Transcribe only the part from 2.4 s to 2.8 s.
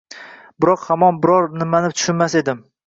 edim.